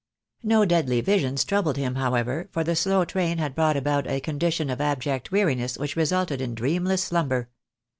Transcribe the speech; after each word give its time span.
No 0.41 0.65
deadly 0.65 0.99
visions 1.01 1.43
troubled 1.45 1.77
him, 1.77 1.93
however, 1.93 2.49
for 2.51 2.63
the 2.63 2.75
slow 2.75 3.05
train 3.05 3.37
had 3.37 3.53
brought 3.53 3.77
about 3.77 4.07
a 4.07 4.19
condition 4.19 4.71
of 4.71 4.81
abject 4.81 5.31
weariness 5.31 5.77
which 5.77 5.95
resulted 5.95 6.41
in 6.41 6.55
dreamless 6.55 7.03
slumber. 7.03 7.51